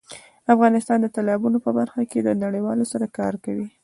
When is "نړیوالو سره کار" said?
2.43-3.33